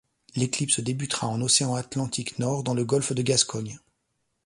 L'éclipse 0.35 0.79
débutera 0.79 1.27
en 1.27 1.41
océan 1.43 1.75
Atlantique 1.75 2.39
Nord 2.39 2.63
dans 2.63 2.73
le 2.73 2.83
golfe 2.83 3.13
de 3.13 3.21
Gascogne. 3.21 3.77